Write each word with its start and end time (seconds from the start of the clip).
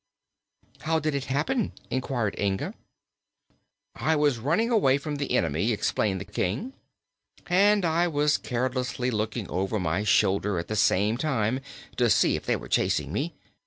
"How 0.79 0.97
did 0.97 1.13
it 1.13 1.25
happen?" 1.25 1.73
inquired 1.91 2.33
Inga. 2.39 2.73
"I 3.95 4.15
was 4.15 4.39
running 4.39 4.71
away 4.71 4.97
from 4.97 5.17
the 5.17 5.33
enemy," 5.37 5.71
explained 5.71 6.19
the 6.19 6.25
King, 6.25 6.73
"and 7.45 7.85
I 7.85 8.07
was 8.07 8.39
carelessly 8.39 9.11
looking 9.11 9.47
over 9.47 9.79
my 9.79 10.03
shoulder 10.03 10.57
at 10.57 10.69
the 10.69 10.75
same 10.75 11.17
time, 11.17 11.59
to 11.97 12.09
see 12.09 12.35
if 12.35 12.47
they 12.47 12.55
were 12.55 12.67
chasing 12.67 13.13
me. 13.13 13.35